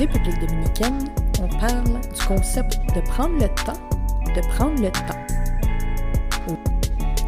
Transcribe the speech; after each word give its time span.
République 0.00 0.40
dominicaine, 0.40 1.10
on 1.42 1.48
parle 1.58 2.00
du 2.00 2.24
concept 2.26 2.78
de 2.96 3.02
prendre 3.02 3.34
le 3.34 3.48
temps, 3.48 3.78
de 4.34 4.40
prendre 4.48 4.80
le 4.80 4.90
temps. 4.90 6.56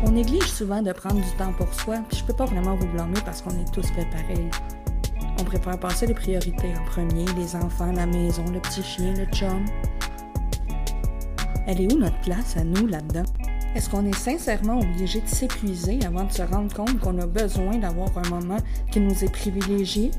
On 0.07 0.13
néglige 0.13 0.51
souvent 0.51 0.81
de 0.81 0.91
prendre 0.91 1.17
du 1.21 1.31
temps 1.33 1.53
pour 1.53 1.71
soi, 1.75 1.99
puis 2.09 2.21
je 2.21 2.25
peux 2.25 2.33
pas 2.33 2.47
vraiment 2.47 2.75
vous 2.77 2.87
blâmer 2.87 3.21
parce 3.27 3.43
qu'on 3.43 3.51
est 3.51 3.71
tous 3.75 3.87
fait 3.89 4.07
pareil. 4.07 4.49
On 5.39 5.45
préfère 5.45 5.79
passer 5.79 6.07
les 6.07 6.15
priorités 6.15 6.73
en 6.81 6.85
premier, 6.87 7.27
les 7.37 7.55
enfants, 7.57 7.93
la 7.93 8.07
maison, 8.07 8.43
le 8.51 8.59
petit 8.61 8.83
chien, 8.83 9.13
le 9.19 9.27
chum. 9.27 9.67
Elle 11.67 11.83
est 11.83 11.93
où 11.93 11.99
notre 11.99 12.21
place 12.21 12.57
à 12.57 12.65
nous 12.65 12.87
là-dedans? 12.87 13.25
Est-ce 13.75 13.91
qu'on 13.91 14.07
est 14.07 14.17
sincèrement 14.17 14.79
obligé 14.79 15.21
de 15.21 15.29
s'épuiser 15.29 15.99
avant 16.07 16.25
de 16.25 16.33
se 16.33 16.41
rendre 16.41 16.73
compte 16.75 16.99
qu'on 17.01 17.19
a 17.19 17.27
besoin 17.27 17.77
d'avoir 17.77 18.09
un 18.17 18.31
moment 18.31 18.59
qui 18.91 19.01
nous 19.01 19.25
est 19.25 19.31
privilégié? 19.31 20.11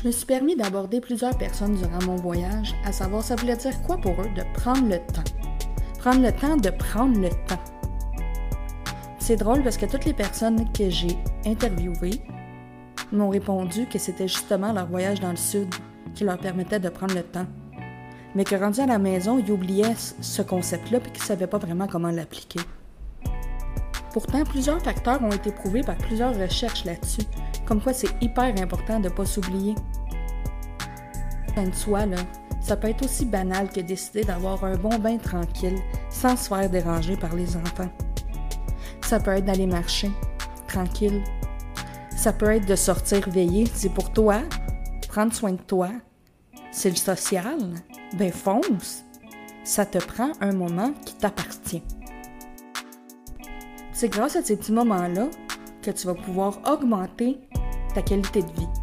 Je 0.00 0.06
me 0.06 0.12
suis 0.12 0.24
permis 0.24 0.56
d'aborder 0.56 0.98
plusieurs 1.00 1.36
personnes 1.36 1.74
durant 1.74 2.02
mon 2.06 2.16
voyage, 2.16 2.74
à 2.86 2.92
savoir 2.92 3.22
ça 3.22 3.36
voulait 3.36 3.56
dire 3.56 3.82
quoi 3.82 3.98
pour 3.98 4.12
eux 4.12 4.30
de 4.34 4.42
prendre 4.54 4.88
le 4.88 4.98
temps. 4.98 5.30
Prendre 5.98 6.22
le 6.22 6.32
temps 6.32 6.56
de 6.56 6.70
prendre 6.70 7.20
le 7.20 7.28
temps. 7.28 7.60
C'est 9.18 9.36
drôle 9.36 9.62
parce 9.62 9.76
que 9.76 9.84
toutes 9.84 10.06
les 10.06 10.14
personnes 10.14 10.72
que 10.72 10.88
j'ai 10.88 11.18
interviewées 11.44 12.22
m'ont 13.12 13.28
répondu 13.28 13.86
que 13.86 13.98
c'était 13.98 14.28
justement 14.28 14.72
leur 14.72 14.86
voyage 14.86 15.20
dans 15.20 15.32
le 15.32 15.36
sud 15.36 15.68
qui 16.14 16.24
leur 16.24 16.38
permettait 16.38 16.80
de 16.80 16.88
prendre 16.88 17.14
le 17.14 17.22
temps 17.22 17.46
mais 18.34 18.44
que 18.44 18.54
rendu 18.54 18.80
à 18.80 18.86
la 18.86 18.98
maison, 18.98 19.38
il 19.38 19.50
oubliait 19.50 19.94
ce 19.96 20.42
concept-là 20.42 20.98
et 20.98 21.10
qu'il 21.10 21.22
ne 21.22 21.26
savait 21.26 21.46
pas 21.46 21.58
vraiment 21.58 21.86
comment 21.86 22.10
l'appliquer. 22.10 22.60
Pourtant, 24.12 24.42
plusieurs 24.44 24.82
facteurs 24.82 25.22
ont 25.22 25.30
été 25.30 25.52
prouvés 25.52 25.82
par 25.82 25.96
plusieurs 25.96 26.36
recherches 26.36 26.84
là-dessus, 26.84 27.22
comme 27.66 27.80
quoi 27.80 27.92
c'est 27.92 28.10
hyper 28.20 28.54
important 28.60 28.98
de 28.98 29.04
ne 29.04 29.14
pas 29.14 29.24
s'oublier. 29.24 29.74
De 31.56 31.74
soi, 31.74 32.04
ça 32.60 32.76
peut 32.76 32.88
être 32.88 33.04
aussi 33.04 33.24
banal 33.24 33.70
que 33.70 33.80
décider 33.80 34.22
d'avoir 34.22 34.64
un 34.64 34.76
bon 34.76 34.98
bain 34.98 35.16
tranquille 35.16 35.78
sans 36.10 36.36
se 36.36 36.48
faire 36.48 36.68
déranger 36.70 37.16
par 37.16 37.34
les 37.34 37.56
enfants. 37.56 37.90
Ça 39.02 39.18
peut 39.18 39.32
être 39.32 39.44
d'aller 39.44 39.66
marcher, 39.66 40.10
tranquille. 40.68 41.22
Ça 42.16 42.32
peut 42.32 42.50
être 42.50 42.66
de 42.66 42.76
sortir 42.76 43.28
veiller, 43.28 43.66
c'est 43.72 43.88
pour 43.88 44.12
toi, 44.12 44.42
prendre 45.08 45.32
soin 45.32 45.52
de 45.52 45.62
toi. 45.62 45.90
C'est 46.70 46.90
le 46.90 46.96
social, 46.96 47.58
ben 48.16 48.32
fonce. 48.32 49.04
Ça 49.64 49.84
te 49.84 49.98
prend 49.98 50.32
un 50.40 50.52
moment 50.52 50.92
qui 51.04 51.14
t'appartient. 51.14 51.82
C'est 53.92 54.08
grâce 54.08 54.36
à 54.36 54.42
ces 54.42 54.56
petits 54.56 54.72
moments-là 54.72 55.28
que 55.82 55.90
tu 55.90 56.06
vas 56.06 56.14
pouvoir 56.14 56.58
augmenter 56.70 57.38
ta 57.94 58.02
qualité 58.02 58.42
de 58.42 58.52
vie. 58.52 58.79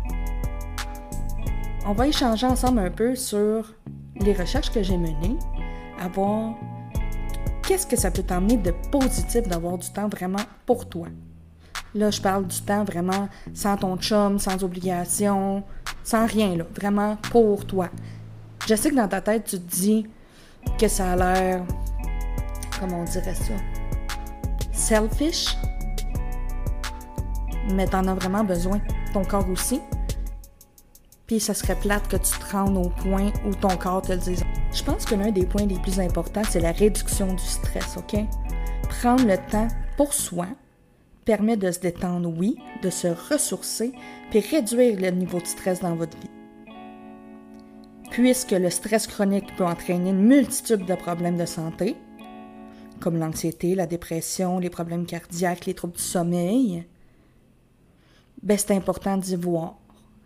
On 1.89 1.93
va 1.93 2.07
échanger 2.07 2.45
ensemble 2.45 2.80
un 2.80 2.91
peu 2.91 3.16
sur 3.16 3.73
les 4.19 4.33
recherches 4.33 4.71
que 4.71 4.83
j'ai 4.83 4.97
menées, 4.97 5.38
à 6.02 6.09
voir 6.09 6.53
qu'est-ce 7.66 7.88
que 7.88 7.95
ça 7.95 8.11
peut 8.11 8.23
t'emmener 8.23 8.57
de 8.57 8.73
positif 8.91 9.47
d'avoir 9.47 9.77
du 9.77 9.89
temps 9.89 10.09
vraiment 10.09 10.44
pour 10.66 10.89
toi. 10.89 11.07
Là, 11.95 12.11
je 12.11 12.19
parle 12.19 12.45
du 12.45 12.61
temps 12.61 12.83
vraiment 12.83 13.29
sans 13.53 13.77
ton 13.77 13.95
chum, 13.95 14.38
sans 14.38 14.61
obligation, 14.66 15.63
sans 16.03 16.25
rien, 16.25 16.57
là, 16.57 16.66
vraiment 16.75 17.16
pour 17.31 17.66
toi. 17.66 17.88
Je 18.67 18.75
sais 18.75 18.89
que 18.89 18.95
dans 18.95 19.07
ta 19.07 19.22
tête, 19.22 19.45
tu 19.45 19.57
te 19.57 19.75
dis 19.75 20.07
que 20.77 20.89
ça 20.89 21.13
a 21.13 21.16
l'air, 21.16 21.63
comment 22.81 22.99
on 22.99 23.05
dirait 23.05 23.33
ça, 23.33 23.53
selfish, 24.73 25.55
mais 27.72 27.88
t'en 27.88 28.06
as 28.07 28.13
vraiment 28.13 28.44
besoin, 28.44 28.81
ton 29.13 29.23
corps 29.23 29.50
aussi. 29.50 29.79
Puis 31.27 31.39
ça 31.39 31.53
serait 31.53 31.75
plate 31.75 32.07
que 32.07 32.15
tu 32.15 32.39
te 32.39 32.51
rendes 32.51 32.77
au 32.77 32.89
point 32.89 33.31
où 33.45 33.53
ton 33.53 33.75
corps 33.77 34.01
te 34.01 34.13
le 34.13 34.17
dise. 34.17 34.43
Je 34.73 34.83
pense 34.83 35.05
que 35.05 35.15
l'un 35.15 35.31
des 35.31 35.45
points 35.45 35.65
les 35.65 35.79
plus 35.79 35.99
importants, 35.99 36.43
c'est 36.49 36.61
la 36.61 36.71
réduction 36.71 37.33
du 37.33 37.43
stress, 37.43 37.97
OK? 37.97 38.19
Prendre 39.01 39.25
le 39.25 39.38
temps 39.51 39.67
pour 39.97 40.13
soi 40.13 40.47
permet 41.25 41.57
de 41.57 41.69
se 41.71 41.79
détendre, 41.79 42.29
oui, 42.29 42.57
de 42.81 42.89
se 42.89 43.07
ressourcer, 43.07 43.91
puis 44.29 44.39
réduire 44.39 44.99
le 44.99 45.09
niveau 45.09 45.39
de 45.39 45.47
stress 45.47 45.81
dans 45.81 45.95
votre 45.95 46.17
vie 46.17 46.29
puisque 48.17 48.51
le 48.51 48.71
stress 48.71 49.05
chronique 49.05 49.55
peut 49.55 49.65
entraîner 49.65 50.09
une 50.09 50.25
multitude 50.25 50.85
de 50.85 50.95
problèmes 50.95 51.38
de 51.38 51.45
santé, 51.45 51.95
comme 52.99 53.17
l'anxiété, 53.17 53.75
la 53.75 53.85
dépression, 53.85 54.57
les 54.57 54.71
problèmes 54.71 55.05
cardiaques, 55.05 55.67
les 55.67 55.75
troubles 55.75 55.97
du 55.97 56.01
sommeil, 56.01 56.83
ben 58.41 58.57
c'est 58.57 58.71
important 58.71 59.17
d'y 59.17 59.35
voir. 59.35 59.77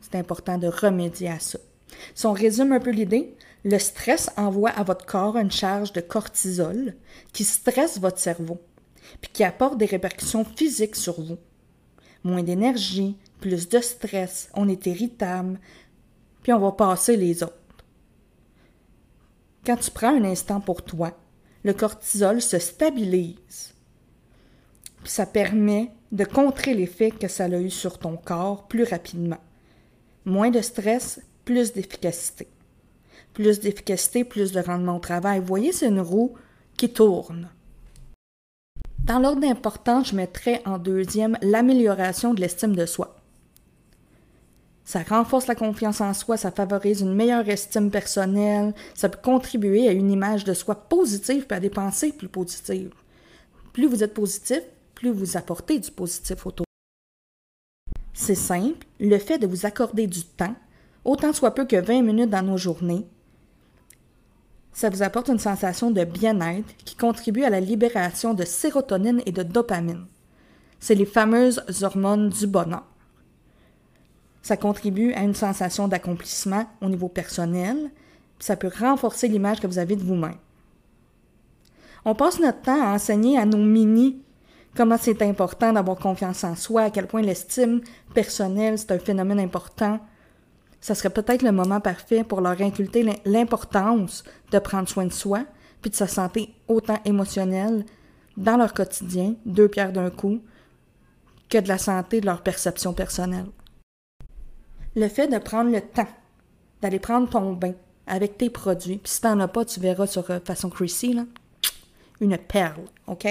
C'est 0.02 0.16
important 0.16 0.58
de 0.58 0.68
remédier 0.68 1.30
à 1.30 1.40
ça. 1.40 1.60
Si 2.16 2.26
on 2.26 2.34
résume 2.34 2.72
un 2.74 2.80
peu 2.80 2.90
l'idée, 2.90 3.36
le 3.64 3.78
stress 3.78 4.30
envoie 4.38 4.72
à 4.72 4.84
votre 4.84 5.06
corps 5.06 5.38
une 5.38 5.52
charge 5.52 5.94
de 5.94 6.02
cortisol 6.02 6.96
qui 7.32 7.44
stresse 7.44 8.00
votre 8.00 8.20
cerveau, 8.20 8.60
puis 9.22 9.32
qui 9.32 9.44
apporte 9.44 9.78
des 9.78 9.86
répercussions 9.86 10.46
physiques 10.46 10.96
sur 10.96 11.22
vous. 11.22 11.38
Moins 12.24 12.44
d'énergie, 12.44 13.18
plus 13.40 13.70
de 13.70 13.80
stress, 13.80 14.50
on 14.56 14.68
est 14.68 14.86
irritable, 14.86 15.60
puis 16.44 16.54
on 16.54 16.60
va 16.60 16.72
passer 16.72 17.18
les 17.18 17.44
autres. 17.44 17.56
Quand 19.66 19.78
tu 19.78 19.92
prends 19.92 20.16
un 20.16 20.24
instant 20.24 20.60
pour 20.60 20.84
toi, 20.84 21.16
le 21.64 21.74
cortisol 21.74 22.42
se 22.42 22.58
stabilise. 22.58 23.76
Puis 25.04 25.12
ça 25.12 25.28
permet 25.28 25.92
de 26.12 26.26
contrer 26.26 26.74
l'effet 26.74 27.12
que 27.12 27.28
ça 27.28 27.46
a 27.46 27.60
eu 27.60 27.70
sur 27.70 28.00
ton 28.00 28.18
corps 28.18 28.68
plus 28.68 28.84
rapidement. 28.84 29.40
Moins 30.26 30.52
de 30.52 30.62
stress, 30.62 31.20
plus 31.46 31.74
d'efficacité. 31.74 32.48
Plus 33.34 33.60
d'efficacité, 33.60 34.24
plus 34.24 34.52
de 34.52 34.60
rendement 34.60 34.98
au 34.98 35.00
travail. 35.00 35.40
Vous 35.40 35.46
voyez, 35.46 35.72
c'est 35.72 35.88
une 35.88 36.02
roue 36.02 36.36
qui 36.78 36.92
tourne. 36.92 37.50
Dans 39.04 39.20
l'ordre 39.20 39.42
d'importance, 39.42 40.10
je 40.10 40.16
mettrais 40.16 40.62
en 40.66 40.78
deuxième 40.78 41.38
l'amélioration 41.42 42.34
de 42.34 42.42
l'estime 42.42 42.76
de 42.76 42.86
soi. 42.86 43.16
Ça 44.86 45.04
renforce 45.04 45.48
la 45.48 45.56
confiance 45.56 46.02
en 46.02 46.14
soi, 46.14 46.38
ça 46.38 46.52
favorise 46.52 47.02
une 47.02 47.16
meilleure 47.16 47.48
estime 47.48 47.90
personnelle, 47.90 48.74
ça 48.94 49.10
peut 49.10 49.20
contribuer 49.24 49.88
à 49.88 49.92
une 49.92 50.12
image 50.12 50.44
de 50.44 50.54
soi 50.54 50.76
positive 50.76 51.46
et 51.50 51.54
à 51.54 51.60
des 51.60 51.70
pensées 51.70 52.12
plus 52.12 52.28
positives. 52.28 52.94
Plus 53.74 53.88
vous 53.88 54.04
êtes 54.04 54.14
positif, 54.14 54.62
plus 54.94 55.12
vous 55.12 55.38
apportez 55.38 55.80
du 55.80 55.92
positif 55.92 56.46
autour. 56.46 56.66
C'est 58.24 58.36
simple, 58.36 58.86
le 59.00 59.18
fait 59.18 59.40
de 59.40 59.48
vous 59.48 59.66
accorder 59.66 60.06
du 60.06 60.24
temps, 60.24 60.54
autant 61.06 61.34
soit 61.34 61.56
peu 61.56 61.66
que 61.66 61.76
20 61.76 62.04
minutes 62.04 62.30
dans 62.30 62.44
nos 62.44 62.56
journées, 62.56 63.08
ça 64.74 64.92
vous 64.92 65.02
apporte 65.02 65.30
une 65.30 65.40
sensation 65.40 65.90
de 65.90 66.04
bien-être 66.04 66.72
qui 66.86 66.96
contribue 66.96 67.44
à 67.44 67.50
la 67.50 67.60
libération 67.60 68.36
de 68.36 68.46
sérotonine 68.46 69.24
et 69.26 69.32
de 69.32 69.42
dopamine. 69.42 70.06
C'est 70.80 70.94
les 70.94 71.08
fameuses 71.08 71.64
hormones 71.82 72.30
du 72.30 72.46
bonheur. 72.46 72.84
Ça 74.44 74.56
contribue 74.56 75.14
à 75.14 75.24
une 75.24 75.34
sensation 75.34 75.88
d'accomplissement 75.88 76.68
au 76.80 76.90
niveau 76.90 77.08
personnel, 77.08 77.90
ça 78.38 78.56
peut 78.56 78.72
renforcer 78.80 79.30
l'image 79.30 79.60
que 79.60 79.66
vous 79.68 79.80
avez 79.80 79.96
de 79.96 80.04
vous-même. 80.04 80.38
On 82.06 82.14
passe 82.14 82.40
notre 82.40 82.62
temps 82.62 82.84
à 82.84 82.94
enseigner 82.94 83.40
à 83.40 83.48
nos 83.48 83.58
mini 83.58 84.21
comment 84.76 84.98
c'est 84.98 85.22
important 85.22 85.74
d'avoir 85.74 85.98
confiance 85.98 86.44
en 86.44 86.56
soi, 86.56 86.84
à 86.84 86.90
quel 86.90 87.08
point 87.08 87.22
l'estime 87.22 87.82
personnelle, 88.14 88.78
c'est 88.78 88.92
un 88.92 89.00
phénomène 89.00 89.40
important. 89.40 90.00
Ça 90.80 90.96
serait 90.96 91.10
peut-être 91.10 91.44
le 91.44 91.52
moment 91.52 91.80
parfait 91.80 92.24
pour 92.24 92.42
leur 92.42 92.60
inculter 92.62 93.06
l'importance 93.26 94.24
de 94.52 94.60
prendre 94.60 94.90
soin 94.90 95.06
de 95.06 95.14
soi, 95.14 95.46
puis 95.82 95.92
de 95.92 95.96
sa 95.96 96.08
santé 96.08 96.54
autant 96.68 97.00
émotionnelle 97.06 97.86
dans 98.38 98.58
leur 98.58 98.74
quotidien, 98.74 99.36
deux 99.46 99.68
pierres 99.68 99.94
d'un 99.94 100.10
coup, 100.10 100.42
que 101.50 101.58
de 101.58 101.68
la 101.68 101.78
santé 101.78 102.22
de 102.22 102.26
leur 102.26 102.42
perception 102.42 102.94
personnelle 102.94 103.48
le 104.96 105.08
fait 105.08 105.28
de 105.28 105.38
prendre 105.38 105.72
le 105.72 105.82
temps 105.82 106.08
d'aller 106.82 107.00
prendre 107.00 107.30
ton 107.30 107.54
bain 107.54 107.74
avec 108.08 108.38
tes 108.38 108.50
produits, 108.50 108.98
puis 108.98 109.12
si 109.12 109.22
t'en 109.22 109.40
as 109.40 109.48
pas, 109.48 109.64
tu 109.64 109.80
verras 109.80 110.08
sur 110.08 110.30
euh, 110.32 110.40
façon 110.44 110.70
Chrissy, 110.70 111.14
là, 111.14 111.26
une 112.20 112.38
perle, 112.38 112.86
OK? 113.08 113.28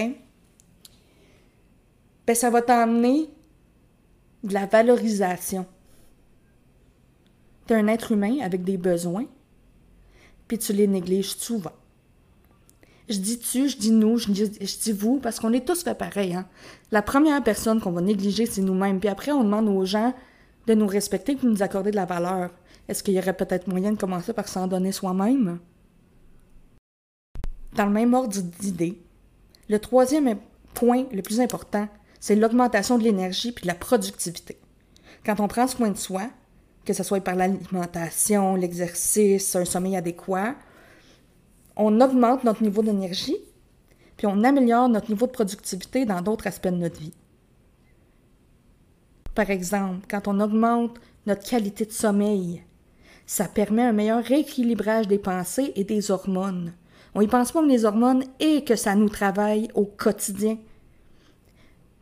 Ben, 2.26 2.34
ça 2.34 2.50
va 2.50 2.62
t'emmener 2.62 3.30
de 4.44 4.54
la 4.54 4.66
valorisation. 4.66 5.66
Tu 7.66 7.74
es 7.74 7.76
un 7.76 7.88
être 7.88 8.12
humain 8.12 8.38
avec 8.42 8.64
des 8.64 8.76
besoins, 8.76 9.26
puis 10.48 10.58
tu 10.58 10.72
les 10.72 10.86
négliges 10.86 11.36
souvent. 11.36 11.72
Je 13.08 13.18
dis 13.18 13.40
tu, 13.40 13.68
je 13.68 13.76
dis 13.76 13.90
nous, 13.90 14.18
je 14.18 14.30
dis, 14.30 14.92
vous, 14.92 15.18
parce 15.18 15.40
qu'on 15.40 15.52
est 15.52 15.66
tous 15.66 15.82
fait 15.82 15.96
pareil. 15.96 16.34
Hein? 16.34 16.46
La 16.92 17.02
première 17.02 17.42
personne 17.42 17.80
qu'on 17.80 17.90
va 17.90 18.00
négliger, 18.00 18.46
c'est 18.46 18.62
nous-mêmes. 18.62 19.00
Puis 19.00 19.08
après, 19.08 19.32
on 19.32 19.42
demande 19.42 19.68
aux 19.68 19.84
gens 19.84 20.14
de 20.68 20.74
nous 20.74 20.86
respecter 20.86 21.32
et 21.32 21.34
de 21.34 21.48
nous 21.48 21.62
accorder 21.62 21.90
de 21.90 21.96
la 21.96 22.04
valeur. 22.04 22.50
Est-ce 22.86 23.02
qu'il 23.02 23.14
y 23.14 23.18
aurait 23.18 23.36
peut-être 23.36 23.66
moyen 23.66 23.92
de 23.92 23.98
commencer 23.98 24.32
par 24.32 24.46
s'en 24.46 24.68
donner 24.68 24.92
soi-même? 24.92 25.58
Dans 27.74 27.86
le 27.86 27.92
même 27.92 28.14
ordre 28.14 28.40
d'idée, 28.60 29.02
le 29.68 29.78
troisième 29.80 30.36
point 30.74 31.04
le 31.12 31.22
plus 31.22 31.40
important, 31.40 31.88
c'est 32.20 32.36
l'augmentation 32.36 32.98
de 32.98 33.02
l'énergie 33.04 33.52
puis 33.52 33.62
de 33.62 33.68
la 33.68 33.74
productivité. 33.74 34.58
Quand 35.24 35.40
on 35.40 35.48
prend 35.48 35.66
soin 35.66 35.90
de 35.90 35.96
soi, 35.96 36.30
que 36.84 36.92
ce 36.92 37.02
soit 37.02 37.20
par 37.20 37.34
l'alimentation, 37.34 38.54
l'exercice, 38.54 39.56
un 39.56 39.64
sommeil 39.64 39.96
adéquat, 39.96 40.54
on 41.76 42.00
augmente 42.00 42.44
notre 42.44 42.62
niveau 42.62 42.82
d'énergie, 42.82 43.36
puis 44.16 44.26
on 44.26 44.44
améliore 44.44 44.88
notre 44.88 45.10
niveau 45.10 45.26
de 45.26 45.32
productivité 45.32 46.04
dans 46.04 46.20
d'autres 46.20 46.46
aspects 46.46 46.68
de 46.68 46.76
notre 46.76 47.00
vie. 47.00 47.14
Par 49.34 49.48
exemple, 49.50 50.06
quand 50.10 50.28
on 50.28 50.40
augmente 50.40 51.00
notre 51.26 51.48
qualité 51.48 51.86
de 51.86 51.92
sommeil, 51.92 52.62
ça 53.24 53.46
permet 53.46 53.82
un 53.82 53.92
meilleur 53.92 54.22
rééquilibrage 54.22 55.08
des 55.08 55.18
pensées 55.18 55.72
et 55.76 55.84
des 55.84 56.10
hormones. 56.10 56.74
On 57.14 57.20
y 57.20 57.28
pense 57.28 57.52
pas 57.52 57.60
comme 57.60 57.68
les 57.68 57.84
hormones 57.84 58.24
et 58.40 58.64
que 58.64 58.76
ça 58.76 58.94
nous 58.94 59.08
travaille 59.08 59.68
au 59.74 59.84
quotidien. 59.84 60.58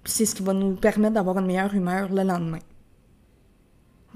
C'est 0.09 0.25
ce 0.25 0.35
qui 0.35 0.43
va 0.43 0.55
nous 0.55 0.75
permettre 0.75 1.15
d'avoir 1.15 1.39
une 1.39 1.47
meilleure 1.47 1.75
humeur 1.75 2.09
le 2.09 2.23
lendemain. 2.23 2.61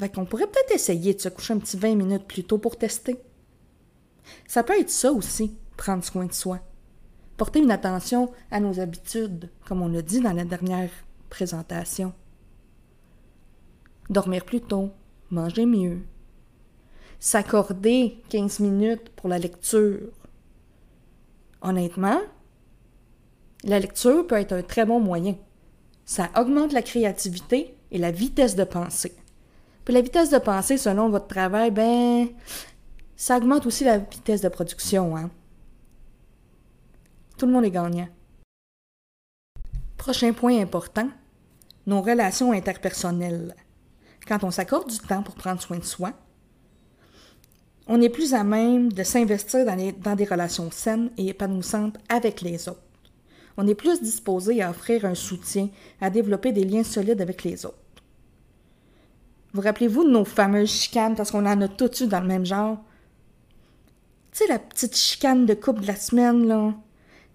Fait 0.01 0.09
qu'on 0.09 0.25
pourrait 0.25 0.47
peut-être 0.47 0.75
essayer 0.75 1.13
de 1.13 1.21
se 1.21 1.29
coucher 1.29 1.53
un 1.53 1.59
petit 1.59 1.77
20 1.77 1.97
minutes 1.97 2.27
plus 2.27 2.45
tôt 2.45 2.57
pour 2.57 2.79
tester. 2.79 3.23
Ça 4.49 4.63
peut 4.63 4.81
être 4.81 4.89
ça 4.89 5.13
aussi, 5.13 5.55
prendre 5.77 6.03
soin 6.03 6.25
de 6.25 6.33
soi. 6.33 6.61
Porter 7.37 7.61
une 7.61 7.71
attention 7.71 8.33
à 8.51 8.59
nos 8.59 8.81
habitudes, 8.81 9.51
comme 9.67 9.83
on 9.83 9.89
l'a 9.89 10.01
dit 10.01 10.21
dans 10.21 10.33
la 10.33 10.47
dernière 10.47 10.91
présentation. 11.29 12.15
Dormir 14.09 14.47
plus 14.47 14.63
tôt, 14.63 14.93
manger 15.31 15.67
mieux. 15.67 16.01
S'accorder 17.21 18.17
15 18.31 18.61
minutes 18.61 19.11
pour 19.11 19.29
la 19.29 19.39
lecture. 19.39 20.09
Honnêtement, 21.61 22.21
la 23.65 23.79
lecture 23.79 24.27
peut 24.27 24.37
être 24.37 24.53
un 24.53 24.63
très 24.63 24.87
bon 24.87 24.99
moyen. 24.99 25.37
Ça 26.05 26.31
augmente 26.37 26.73
la 26.73 26.83
créativité 26.83 27.77
et 27.91 27.99
la 27.99 28.11
vitesse 28.11 28.57
de 28.57 28.65
pensée. 28.65 29.15
La 29.89 30.01
vitesse 30.01 30.31
de 30.31 30.39
pensée, 30.39 30.79
selon 30.79 31.11
votre 31.11 31.27
travail, 31.27 31.71
ben, 31.71 32.29
ça 33.17 33.37
augmente 33.37 33.67
aussi 33.67 33.85
la 33.85 33.99
vitesse 33.99 34.41
de 34.41 34.49
production. 34.49 35.17
Hein? 35.17 35.31
Tout 37.37 37.47
le 37.47 37.53
monde 37.53 37.65
est 37.65 37.71
gagnant. 37.71 38.09
Prochain 39.97 40.33
point 40.33 40.61
important, 40.61 41.09
nos 41.87 42.01
relations 42.01 42.53
interpersonnelles. 42.53 43.55
Quand 44.27 44.45
on 44.45 44.51
s'accorde 44.51 44.89
du 44.89 44.99
temps 44.99 45.23
pour 45.23 45.35
prendre 45.35 45.61
soin 45.61 45.79
de 45.79 45.85
soi, 45.85 46.13
on 47.87 48.01
est 48.01 48.09
plus 48.09 48.35
à 48.35 48.45
même 48.45 48.93
de 48.93 49.03
s'investir 49.03 49.67
dans, 49.67 50.17
des 50.17 50.25
relations 50.25 50.71
saines 50.71 51.11
et 51.17 51.29
épanouissantes 51.29 51.99
avec 52.09 52.41
les 52.41 52.69
autres. 52.69 52.83
On 53.57 53.67
est 53.67 53.75
plus 53.75 54.01
disposé 54.01 54.63
à 54.63 54.71
offrir 54.71 55.05
un 55.05 55.15
soutien, 55.15 55.69
à 56.01 56.11
développer 56.11 56.53
des 56.53 56.65
liens 56.65 56.85
solides 56.85 57.21
avec 57.21 57.45
les 57.45 57.67
autres. 57.67 57.77
Vous 59.53 59.61
rappelez-vous 59.61 60.05
de 60.05 60.11
nos 60.11 60.25
fameuses 60.25 60.71
chicanes, 60.71 61.15
parce 61.15 61.31
qu'on 61.31 61.47
en 61.47 61.61
a 61.61 61.69
toutes 61.69 62.01
eu 62.01 62.07
dans 62.07 62.21
le 62.21 62.27
même 62.27 62.47
genre? 62.47 62.79
Tu 64.33 64.39
sais, 64.39 64.47
la 64.47 64.59
petite 64.59 64.97
chicane 64.97 65.45
de 65.45 65.55
coupe 65.55 65.81
de 65.81 65.87
la 65.87 65.97
semaine, 65.97 66.47
là? 66.47 66.75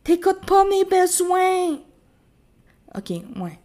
T'écoutes 0.03 0.45
pas 0.45 0.65
mes 0.65 0.85
besoins! 0.85 1.79
Ok, 2.95 3.11
ouais. 3.11 3.59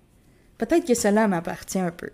Peut-être 0.59 0.87
que 0.87 0.95
cela 0.95 1.27
m'appartient 1.29 1.79
un 1.79 1.91
peu. 1.91 2.11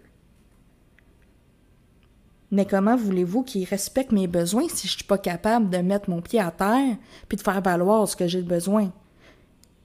Mais 2.51 2.65
comment 2.65 2.97
voulez-vous 2.97 3.43
qu'il 3.43 3.65
respecte 3.65 4.13
mes 4.13 4.27
besoins 4.27 4.69
si 4.69 4.87
je 4.87 4.93
suis 4.95 5.05
pas 5.05 5.19
capable 5.19 5.69
de 5.69 5.79
mettre 5.79 6.09
mon 6.09 6.23
pied 6.23 6.41
à 6.41 6.51
terre 6.51 6.97
puis 7.29 7.37
de 7.37 7.43
faire 7.43 7.61
valoir 7.61 8.09
ce 8.09 8.17
que 8.17 8.27
j'ai 8.27 8.43
besoin? 8.43 8.93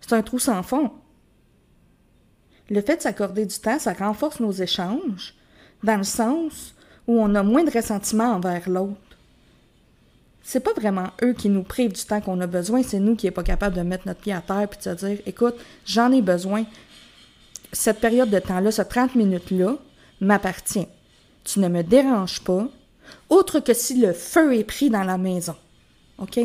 C'est 0.05 0.15
un 0.15 0.21
trou 0.21 0.37
sans 0.37 0.63
fond. 0.63 0.91
Le 2.69 2.81
fait 2.81 2.97
de 2.97 3.01
s'accorder 3.01 3.45
du 3.45 3.57
temps, 3.57 3.79
ça 3.79 3.93
renforce 3.93 4.39
nos 4.41 4.51
échanges, 4.51 5.33
dans 5.81 5.97
le 5.97 6.03
sens 6.03 6.75
où 7.07 7.19
on 7.19 7.35
a 7.35 7.43
moins 7.43 7.63
de 7.63 7.71
ressentiment 7.71 8.33
envers 8.33 8.69
l'autre. 8.69 8.99
C'est 10.41 10.59
pas 10.59 10.73
vraiment 10.73 11.07
eux 11.23 11.31
qui 11.33 11.47
nous 11.47 11.63
privent 11.63 11.93
du 11.93 12.03
temps 12.03 12.19
qu'on 12.19 12.41
a 12.41 12.47
besoin, 12.47 12.83
c'est 12.83 12.99
nous 12.99 13.15
qui 13.15 13.27
n'est 13.27 13.31
pas 13.31 13.43
capable 13.43 13.77
de 13.77 13.81
mettre 13.81 14.07
notre 14.07 14.19
pied 14.19 14.33
à 14.33 14.41
terre 14.41 14.67
et 14.73 14.75
de 14.75 14.81
se 14.81 15.05
dire 15.05 15.19
écoute, 15.25 15.55
j'en 15.85 16.11
ai 16.11 16.21
besoin. 16.21 16.65
Cette 17.71 18.01
période 18.01 18.29
de 18.29 18.39
temps-là, 18.39 18.71
ce 18.71 18.81
30 18.81 19.15
minutes-là, 19.15 19.77
m'appartient. 20.19 20.87
Tu 21.45 21.59
ne 21.59 21.69
me 21.69 21.81
déranges 21.81 22.41
pas, 22.41 22.67
autre 23.29 23.61
que 23.61 23.73
si 23.73 23.99
le 24.01 24.11
feu 24.11 24.55
est 24.55 24.65
pris 24.65 24.89
dans 24.89 25.03
la 25.03 25.17
maison. 25.17 25.55
OK? 26.17 26.39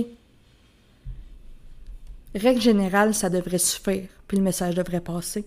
Règle 2.38 2.60
générale, 2.60 3.14
ça 3.14 3.30
devrait 3.30 3.58
suffire, 3.58 4.08
puis 4.26 4.36
le 4.36 4.42
message 4.42 4.74
devrait 4.74 5.00
passer. 5.00 5.46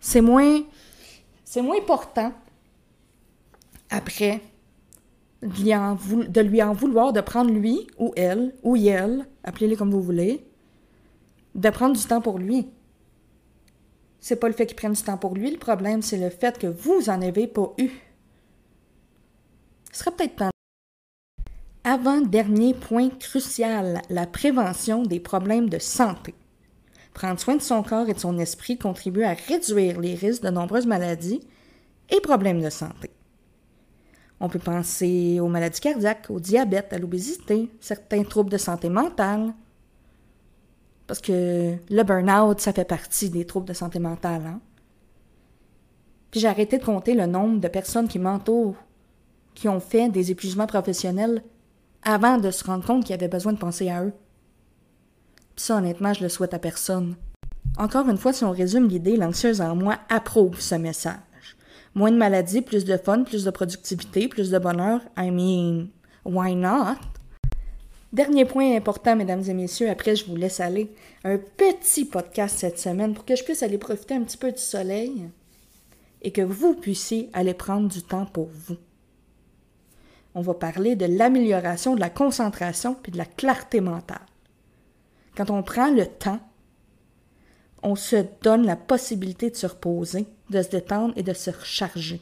C'est 0.00 0.20
moins 0.20 0.62
c'est 1.44 1.62
moins 1.62 1.78
important 1.78 2.32
après 3.88 4.42
de 5.42 6.40
lui, 6.40 6.62
en 6.62 6.72
vouloir 6.72 7.12
de 7.12 7.20
prendre 7.20 7.50
lui 7.50 7.86
ou 7.98 8.12
elle 8.16 8.54
ou 8.62 8.76
elle, 8.76 9.26
appelez-les 9.44 9.76
comme 9.76 9.90
vous 9.90 10.02
voulez, 10.02 10.44
de 11.54 11.70
prendre 11.70 11.96
du 11.96 12.04
temps 12.04 12.20
pour 12.20 12.38
lui. 12.38 12.68
C'est 14.18 14.36
pas 14.36 14.48
le 14.48 14.54
fait 14.54 14.66
qu'il 14.66 14.76
prenne 14.76 14.92
du 14.92 15.02
temps 15.02 15.18
pour 15.18 15.34
lui, 15.34 15.50
le 15.50 15.58
problème 15.58 16.02
c'est 16.02 16.18
le 16.18 16.30
fait 16.30 16.58
que 16.58 16.66
vous 16.66 17.08
en 17.08 17.22
avez 17.22 17.46
pas 17.46 17.72
eu. 17.78 17.90
Ce 19.92 20.00
serait 20.00 20.10
peut-être 20.10 20.36
temps. 20.36 20.55
Avant-dernier 21.88 22.74
point 22.74 23.10
crucial, 23.10 24.02
la 24.10 24.26
prévention 24.26 25.04
des 25.04 25.20
problèmes 25.20 25.68
de 25.68 25.78
santé. 25.78 26.34
Prendre 27.14 27.38
soin 27.38 27.54
de 27.54 27.62
son 27.62 27.84
corps 27.84 28.08
et 28.08 28.12
de 28.12 28.18
son 28.18 28.40
esprit 28.40 28.76
contribue 28.76 29.22
à 29.22 29.34
réduire 29.34 30.00
les 30.00 30.16
risques 30.16 30.42
de 30.42 30.50
nombreuses 30.50 30.88
maladies 30.88 31.46
et 32.10 32.20
problèmes 32.20 32.60
de 32.60 32.70
santé. 32.70 33.12
On 34.40 34.48
peut 34.48 34.58
penser 34.58 35.38
aux 35.38 35.46
maladies 35.46 35.78
cardiaques, 35.78 36.26
au 36.28 36.40
diabète, 36.40 36.92
à 36.92 36.98
l'obésité, 36.98 37.70
certains 37.78 38.24
troubles 38.24 38.50
de 38.50 38.58
santé 38.58 38.88
mentale. 38.88 39.54
Parce 41.06 41.20
que 41.20 41.76
le 41.88 42.02
burn-out, 42.02 42.58
ça 42.58 42.72
fait 42.72 42.84
partie 42.84 43.30
des 43.30 43.46
troubles 43.46 43.68
de 43.68 43.74
santé 43.74 44.00
mentale. 44.00 44.42
Hein? 44.44 44.60
Puis 46.32 46.40
j'ai 46.40 46.48
arrêté 46.48 46.78
de 46.78 46.84
compter 46.84 47.14
le 47.14 47.26
nombre 47.26 47.60
de 47.60 47.68
personnes 47.68 48.08
qui 48.08 48.18
m'entourent, 48.18 48.74
qui 49.54 49.68
ont 49.68 49.78
fait 49.78 50.08
des 50.08 50.32
épuisements 50.32 50.66
professionnels 50.66 51.44
avant 52.02 52.38
de 52.38 52.50
se 52.50 52.64
rendre 52.64 52.84
compte 52.84 53.04
qu'ils 53.04 53.14
avaient 53.14 53.28
besoin 53.28 53.52
de 53.52 53.58
penser 53.58 53.88
à 53.90 54.04
eux. 54.04 54.12
Ça, 55.56 55.76
honnêtement, 55.76 56.12
je 56.12 56.22
le 56.22 56.28
souhaite 56.28 56.54
à 56.54 56.58
personne. 56.58 57.16
Encore 57.78 58.08
une 58.08 58.18
fois, 58.18 58.32
si 58.32 58.44
on 58.44 58.52
résume 58.52 58.88
l'idée, 58.88 59.16
l'anxieuse 59.16 59.60
en 59.60 59.74
moi 59.74 59.98
approuve 60.08 60.60
ce 60.60 60.74
message. 60.74 61.16
Moins 61.94 62.10
de 62.10 62.16
maladies, 62.16 62.62
plus 62.62 62.84
de 62.84 62.96
fun, 62.96 63.24
plus 63.24 63.44
de 63.44 63.50
productivité, 63.50 64.28
plus 64.28 64.50
de 64.50 64.58
bonheur. 64.58 65.00
I 65.16 65.30
mean, 65.30 65.88
why 66.24 66.54
not? 66.54 66.96
Dernier 68.12 68.44
point 68.44 68.76
important, 68.76 69.16
mesdames 69.16 69.42
et 69.48 69.54
messieurs, 69.54 69.90
après 69.90 70.16
je 70.16 70.26
vous 70.26 70.36
laisse 70.36 70.60
aller. 70.60 70.90
Un 71.24 71.38
petit 71.38 72.04
podcast 72.04 72.56
cette 72.58 72.78
semaine 72.78 73.14
pour 73.14 73.24
que 73.24 73.34
je 73.36 73.44
puisse 73.44 73.62
aller 73.62 73.78
profiter 73.78 74.14
un 74.14 74.22
petit 74.22 74.38
peu 74.38 74.52
du 74.52 74.58
soleil 74.58 75.28
et 76.22 76.30
que 76.32 76.42
vous 76.42 76.74
puissiez 76.74 77.28
aller 77.32 77.54
prendre 77.54 77.88
du 77.88 78.02
temps 78.02 78.26
pour 78.26 78.48
vous. 78.52 78.76
On 80.38 80.42
va 80.42 80.52
parler 80.52 80.96
de 80.96 81.06
l'amélioration 81.06 81.94
de 81.94 82.00
la 82.00 82.10
concentration 82.10 82.94
puis 82.94 83.10
de 83.10 83.16
la 83.16 83.24
clarté 83.24 83.80
mentale. 83.80 84.20
Quand 85.34 85.48
on 85.48 85.62
prend 85.62 85.90
le 85.90 86.04
temps, 86.04 86.40
on 87.82 87.96
se 87.96 88.22
donne 88.42 88.66
la 88.66 88.76
possibilité 88.76 89.48
de 89.48 89.56
se 89.56 89.66
reposer, 89.66 90.26
de 90.50 90.60
se 90.60 90.68
détendre 90.68 91.14
et 91.16 91.22
de 91.22 91.32
se 91.32 91.50
recharger. 91.50 92.20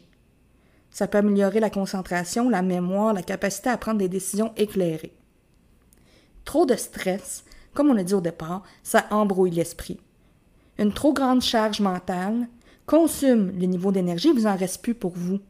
Ça 0.90 1.08
peut 1.08 1.18
améliorer 1.18 1.58
la 1.58 1.70
concentration, 1.70 2.48
la 2.48 2.62
mémoire, 2.62 3.14
la 3.14 3.22
capacité 3.24 3.68
à 3.68 3.78
prendre 3.78 3.98
des 3.98 4.08
décisions 4.08 4.52
éclairées. 4.56 5.16
Trop 6.44 6.66
de 6.66 6.76
stress, 6.76 7.42
comme 7.74 7.90
on 7.90 7.96
a 7.96 8.04
dit 8.04 8.14
au 8.14 8.20
départ, 8.20 8.62
ça 8.84 9.06
embrouille 9.10 9.50
l'esprit. 9.50 9.98
Une 10.78 10.92
trop 10.92 11.14
grande 11.14 11.42
charge 11.42 11.80
mentale 11.80 12.46
consume 12.86 13.58
le 13.58 13.66
niveau 13.66 13.90
d'énergie, 13.90 14.30
vous 14.30 14.46
en 14.46 14.54
reste 14.56 14.82
plus 14.82 14.94
pour 14.94 15.14
vous. 15.16 15.40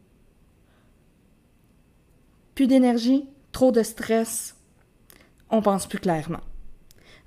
Plus 2.55 2.67
d'énergie, 2.67 3.27
trop 3.51 3.71
de 3.73 3.83
stress, 3.83 4.55
on 5.49 5.61
pense 5.61 5.87
plus 5.87 5.99
clairement. 5.99 6.39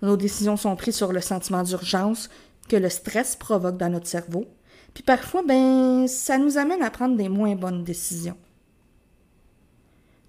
Nos 0.00 0.16
décisions 0.16 0.56
sont 0.56 0.74
prises 0.74 0.96
sur 0.96 1.12
le 1.12 1.20
sentiment 1.20 1.62
d'urgence 1.62 2.30
que 2.68 2.76
le 2.76 2.88
stress 2.88 3.36
provoque 3.36 3.76
dans 3.76 3.90
notre 3.90 4.06
cerveau. 4.06 4.46
Puis 4.94 5.02
parfois, 5.02 5.42
ben, 5.42 6.06
ça 6.08 6.38
nous 6.38 6.56
amène 6.56 6.82
à 6.82 6.90
prendre 6.90 7.16
des 7.16 7.28
moins 7.28 7.54
bonnes 7.54 7.84
décisions. 7.84 8.36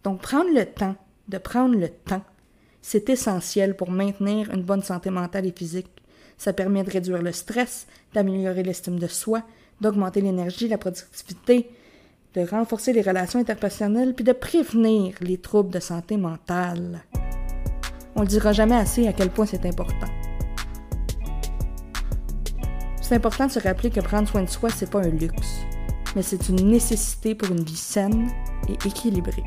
Donc, 0.04 0.22
prendre 0.22 0.54
le 0.54 0.66
temps 0.66 0.96
de 1.28 1.38
prendre 1.38 1.76
le 1.76 1.90
temps, 1.90 2.24
c'est 2.82 3.10
essentiel 3.10 3.76
pour 3.76 3.92
maintenir 3.92 4.52
une 4.54 4.64
bonne 4.64 4.84
santé 4.84 5.10
mentale 5.10 5.46
et 5.46 5.54
physique. 5.56 5.88
Ça 6.38 6.54
permet 6.54 6.84
de 6.84 6.92
réduire 6.92 7.22
le 7.22 7.32
stress, 7.32 7.88
d'améliorer 8.14 8.64
l'estime 8.64 9.00
de 9.00 9.08
soi, 9.08 9.44
d'augmenter 9.82 10.22
l'énergie, 10.22 10.68
la 10.68 10.78
productivité, 10.78 11.70
de 12.36 12.46
renforcer 12.46 12.94
les 12.94 13.02
relations 13.02 13.40
interpersonnelles, 13.40 14.14
puis 14.14 14.24
de 14.24 14.34
prévenir 14.34 15.16
les 15.22 15.38
troubles 15.38 15.72
de 15.72 15.80
santé 15.80 16.18
mentale. 16.18 17.04
On 18.16 18.22
ne 18.22 18.28
dira 18.28 18.54
jamais 18.54 18.76
assez 18.76 19.08
à 19.08 19.14
quel 19.14 19.30
point 19.30 19.46
c'est 19.46 19.66
important. 19.66 20.08
C'est 23.02 23.16
important 23.16 23.48
de 23.48 23.52
se 23.52 23.60
rappeler 23.60 23.90
que 23.90 24.02
prendre 24.02 24.28
soin 24.28 24.44
de 24.44 24.50
soi, 24.50 24.70
c'est 24.70 24.90
pas 24.90 25.00
un 25.00 25.10
luxe. 25.10 25.62
mais 26.16 26.22
c'est 26.24 26.50
une 26.50 26.70
nécessité 26.70 27.36
pour 27.36 27.52
une 27.52 27.64
vie 27.64 27.76
saine 27.76 28.30
et 28.68 28.74
équilibrée. 28.88 29.44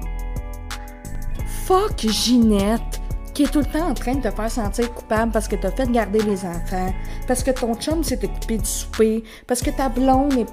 Fuck 1.65 2.07
Ginette, 2.09 3.01
qui 3.35 3.45
est 3.45 3.51
tout 3.51 3.61
le 3.61 3.65
temps 3.67 3.89
en 3.89 3.95
train 3.95 4.15
de 4.15 4.23
te 4.23 4.31
faire 4.31 4.51
sentir 4.51 4.93
coupable 4.93 5.33
parce 5.33 5.49
que 5.49 5.57
t'as 5.57 5.71
fait 5.71 5.91
garder 5.91 6.21
les 6.23 6.45
enfants, 6.45 6.93
parce 7.27 7.43
que 7.43 7.51
ton 7.51 7.75
chum 7.75 8.05
s'était 8.05 8.29
coupé 8.29 8.59
du 8.59 8.65
souper, 8.65 9.25
parce 9.47 9.63
que 9.63 9.71
ta 9.71 9.89
blonde 9.89 10.35
est, 10.35 10.47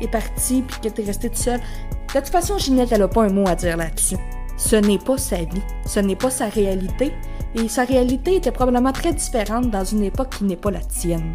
est 0.00 0.08
partie 0.08 0.62
puis 0.62 0.80
que 0.80 0.88
t'es 0.88 1.02
restée 1.02 1.28
toute 1.28 1.38
seule. 1.38 1.60
De 1.60 2.20
toute 2.20 2.28
façon, 2.28 2.58
Ginette, 2.58 2.92
elle 2.92 3.02
a 3.02 3.08
pas 3.08 3.24
un 3.24 3.30
mot 3.30 3.46
à 3.46 3.54
dire 3.54 3.76
là-dessus. 3.76 4.16
Ce 4.56 4.76
n'est 4.76 4.98
pas 4.98 5.18
sa 5.18 5.36
vie, 5.36 5.62
ce 5.84 6.00
n'est 6.00 6.16
pas 6.16 6.30
sa 6.30 6.48
réalité, 6.48 7.12
et 7.54 7.68
sa 7.68 7.84
réalité 7.84 8.36
était 8.36 8.52
probablement 8.52 8.92
très 8.92 9.12
différente 9.12 9.70
dans 9.70 9.84
une 9.84 10.02
époque 10.02 10.36
qui 10.38 10.44
n'est 10.44 10.56
pas 10.56 10.70
la 10.70 10.80
tienne. 10.80 11.32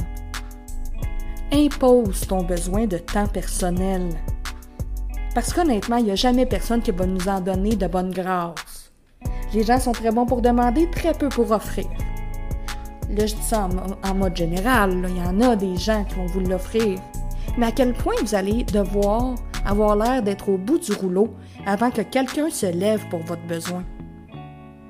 Impose 1.51 2.27
ton 2.27 2.43
besoin 2.43 2.87
de 2.87 2.97
temps 2.97 3.27
personnel. 3.27 4.09
Parce 5.35 5.53
qu'honnêtement, 5.53 5.97
il 5.97 6.05
n'y 6.05 6.11
a 6.11 6.15
jamais 6.15 6.45
personne 6.45 6.81
qui 6.81 6.91
va 6.91 7.05
nous 7.05 7.27
en 7.27 7.41
donner 7.41 7.75
de 7.75 7.87
bonne 7.87 8.11
grâce. 8.11 8.91
Les 9.53 9.63
gens 9.63 9.79
sont 9.79 9.91
très 9.91 10.11
bons 10.11 10.25
pour 10.25 10.41
demander, 10.41 10.89
très 10.89 11.13
peu 11.13 11.29
pour 11.29 11.51
offrir. 11.51 11.87
Là, 13.09 13.25
je 13.25 13.35
dis 13.35 13.43
ça 13.43 13.67
en, 14.03 14.15
mode 14.15 14.35
général, 14.35 15.05
il 15.09 15.17
y 15.17 15.21
en 15.21 15.41
a 15.41 15.55
des 15.55 15.75
gens 15.75 16.05
qui 16.05 16.15
vont 16.15 16.27
vous 16.27 16.39
l'offrir. 16.39 16.99
Mais 17.57 17.67
à 17.67 17.71
quel 17.71 17.93
point 17.93 18.13
vous 18.21 18.35
allez 18.35 18.63
devoir 18.63 19.35
avoir 19.65 19.95
l'air 19.95 20.23
d'être 20.23 20.49
au 20.49 20.57
bout 20.57 20.79
du 20.79 20.93
rouleau 20.93 21.33
avant 21.65 21.91
que 21.91 22.01
quelqu'un 22.01 22.49
se 22.49 22.65
lève 22.65 23.07
pour 23.09 23.19
votre 23.21 23.45
besoin? 23.47 23.83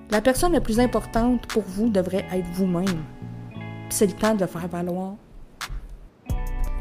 La 0.10 0.22
personne 0.22 0.52
la 0.52 0.62
plus 0.62 0.80
importante 0.80 1.48
pour 1.48 1.64
vous 1.64 1.90
devrait 1.90 2.26
être 2.34 2.48
vous-même. 2.54 3.04
C'est 3.90 4.08
le 4.08 4.14
temps 4.14 4.36
de 4.36 4.46
faire 4.46 4.68
valoir. 4.68 5.16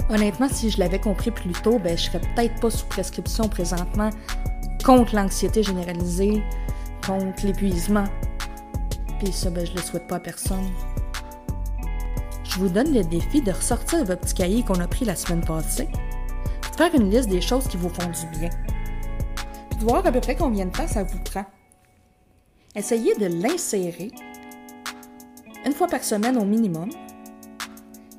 Honnêtement, 0.08 0.48
si 0.50 0.70
je 0.70 0.80
l'avais 0.80 0.98
compris 0.98 1.30
plus 1.30 1.52
tôt, 1.52 1.78
ben, 1.78 1.96
je 1.96 2.04
serais 2.04 2.20
peut-être 2.20 2.60
pas 2.60 2.70
sous 2.70 2.86
prescription 2.86 3.48
présentement 3.48 4.10
contre 4.84 5.14
l'anxiété 5.14 5.62
généralisée, 5.62 6.42
contre 7.06 7.46
l'épuisement. 7.46 8.06
Puis 9.20 9.32
ça, 9.32 9.50
ben, 9.50 9.64
je 9.64 9.74
le 9.74 9.80
souhaite 9.80 10.08
pas 10.08 10.16
à 10.16 10.20
personne. 10.20 10.66
Vous 12.60 12.68
donne 12.68 12.92
le 12.92 13.02
défi 13.02 13.40
de 13.40 13.52
ressortir 13.52 14.04
votre 14.04 14.20
petit 14.20 14.34
cahier 14.34 14.62
qu'on 14.62 14.78
a 14.80 14.86
pris 14.86 15.06
la 15.06 15.16
semaine 15.16 15.42
passée, 15.42 15.86
de 15.86 16.76
faire 16.76 16.94
une 16.94 17.08
liste 17.08 17.30
des 17.30 17.40
choses 17.40 17.66
qui 17.66 17.78
vous 17.78 17.88
font 17.88 18.10
du 18.10 18.38
bien, 18.38 18.50
de 19.78 19.82
voir 19.82 20.04
à 20.04 20.12
peu 20.12 20.20
près 20.20 20.36
combien 20.36 20.66
de 20.66 20.70
temps 20.70 20.86
ça 20.86 21.02
vous 21.02 21.18
prend. 21.20 21.46
Essayez 22.76 23.14
de 23.14 23.42
l'insérer 23.42 24.10
une 25.64 25.72
fois 25.72 25.86
par 25.86 26.04
semaine 26.04 26.36
au 26.36 26.44
minimum 26.44 26.90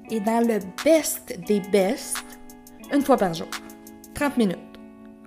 et 0.09 0.19
dans 0.19 0.43
le 0.43 0.57
best 0.83 1.39
des 1.45 1.59
best, 1.59 2.17
une 2.91 3.03
fois 3.03 3.17
par 3.17 3.35
jour. 3.35 3.47
30 4.15 4.37
minutes. 4.37 4.57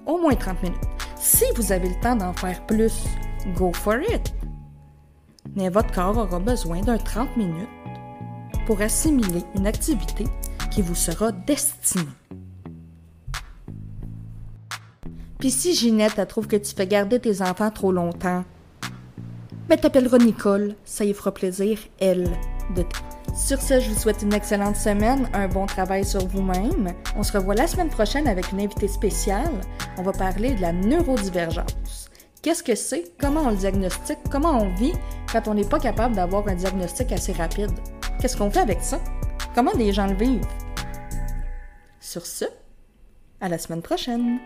Au 0.07 0.19
moins 0.19 0.35
30 0.35 0.61
minutes. 0.61 0.81
Si 1.15 1.45
vous 1.55 1.71
avez 1.71 1.89
le 1.89 2.01
temps 2.01 2.17
d'en 2.17 2.33
faire 2.33 2.67
plus, 2.67 3.05
go 3.55 3.73
for 3.73 3.95
it. 4.13 4.35
Mais 5.55 5.69
votre 5.69 5.93
corps 5.93 6.19
aura 6.19 6.41
besoin 6.41 6.81
d'un 6.81 6.99
30 6.99 7.37
minutes 7.37 7.69
pour 8.67 8.81
assimiler 8.81 9.43
une 9.55 9.67
activité 9.67 10.25
qui 10.71 10.83
vous 10.83 10.95
sera 10.95 11.33
destinée. 11.33 12.05
Puis 15.39 15.51
si 15.51 15.75
Ginette 15.75 16.27
trouve 16.29 16.47
que 16.47 16.57
tu 16.57 16.75
fais 16.75 16.87
garder 16.87 17.21
tes 17.21 17.43
enfants 17.43 17.71
trop 17.71 17.93
longtemps, 17.93 18.45
ben 19.69 19.79
t'appelleras 19.79 20.19
Nicole, 20.19 20.75
ça 20.85 21.05
y 21.05 21.13
fera 21.13 21.33
plaisir, 21.33 21.79
elle, 21.99 22.31
de 22.75 22.85
sur 23.35 23.61
ce, 23.61 23.81
je 23.81 23.91
vous 23.91 23.99
souhaite 23.99 24.23
une 24.23 24.33
excellente 24.33 24.77
semaine, 24.77 25.29
un 25.33 25.49
bon 25.49 25.67
travail 25.67 26.05
sur 26.05 26.25
vous-même. 26.25 26.93
On 27.17 27.25
se 27.25 27.37
revoit 27.37 27.57
la 27.57 27.67
semaine 27.67 27.91
prochaine 27.91 28.29
avec 28.29 28.53
une 28.53 28.61
invitée 28.61 28.87
spéciale. 28.87 29.61
On 29.99 30.03
va 30.03 30.13
parler 30.13 30.55
de 30.55 30.61
la 30.61 30.73
neurodivergence. 30.73 32.09
Qu'est-ce 32.43 32.63
que 32.63 32.77
c'est? 32.77 33.13
Comment 33.19 33.41
on 33.43 33.51
le 33.51 33.57
diagnostique? 33.57 34.19
Comment 34.31 34.63
on 34.63 34.73
vit 34.77 34.93
quand 35.33 35.49
on 35.49 35.55
n'est 35.55 35.65
pas 35.65 35.81
capable 35.81 36.15
d'avoir 36.15 36.47
un 36.47 36.55
diagnostic 36.55 37.11
assez 37.11 37.33
rapide? 37.33 37.73
Qu'est-ce 38.25 38.39
qu'on 38.39 38.51
fait 38.51 38.61
avec 38.61 38.81
ça? 38.81 38.99
Comment 39.55 39.75
les 39.77 39.93
gens 39.93 40.07
le 40.07 40.15
vivent? 40.15 40.49
Sur 42.01 42.25
ce, 42.25 42.47
à 43.39 43.51
la 43.51 43.59
semaine 43.59 43.83
prochaine! 43.83 44.39